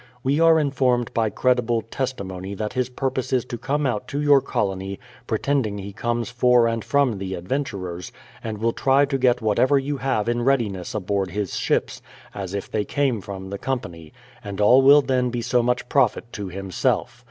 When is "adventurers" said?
7.35-8.11